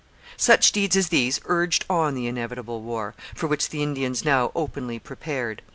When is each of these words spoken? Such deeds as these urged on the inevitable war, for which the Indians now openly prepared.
Such 0.37 0.71
deeds 0.71 0.97
as 0.97 1.09
these 1.09 1.39
urged 1.45 1.85
on 1.87 2.15
the 2.15 2.25
inevitable 2.25 2.81
war, 2.81 3.13
for 3.35 3.45
which 3.45 3.69
the 3.69 3.83
Indians 3.83 4.25
now 4.25 4.51
openly 4.55 4.97
prepared. 4.97 5.61